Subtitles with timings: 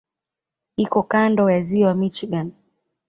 [0.83, 2.47] Iko kando ya Ziwa Michigan.